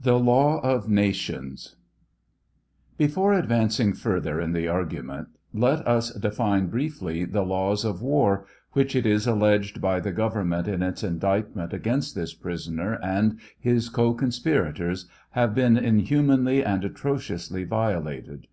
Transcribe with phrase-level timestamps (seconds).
[0.00, 1.76] THE LAW OF NATIONS.
[2.96, 8.96] Before advancing further in the argument, let us define briefly the laws of war, which,
[8.96, 13.90] it is alleged by the government in its indictment against this pris oner and his
[13.90, 18.46] co conspirators, have been inhumanly and atrociously violated.